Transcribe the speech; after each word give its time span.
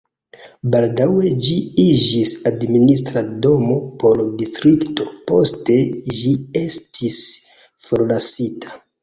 Baldaŭe 0.75 1.33
ĝi 1.47 1.57
iĝis 1.83 2.31
administra 2.51 3.23
domo 3.47 3.75
por 4.05 4.23
distrikto, 4.41 5.07
poste 5.29 5.77
ĝi 6.21 6.33
estis 6.65 7.21
forlasita. 7.91 8.77